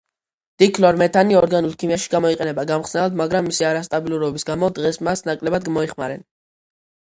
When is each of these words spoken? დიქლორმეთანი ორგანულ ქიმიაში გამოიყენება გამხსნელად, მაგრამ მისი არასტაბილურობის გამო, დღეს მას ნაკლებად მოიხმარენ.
დიქლორმეთანი 0.61 1.37
ორგანულ 1.41 1.75
ქიმიაში 1.83 2.09
გამოიყენება 2.13 2.65
გამხსნელად, 2.73 3.21
მაგრამ 3.23 3.47
მისი 3.51 3.69
არასტაბილურობის 3.73 4.49
გამო, 4.53 4.73
დღეს 4.81 5.01
მას 5.11 5.25
ნაკლებად 5.31 5.73
მოიხმარენ. 5.79 6.29